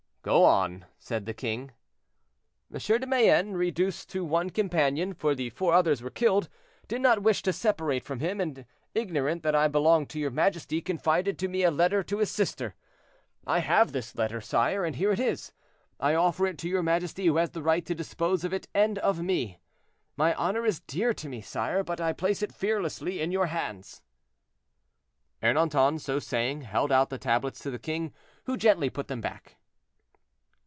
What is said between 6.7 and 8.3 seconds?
did not wish to separate from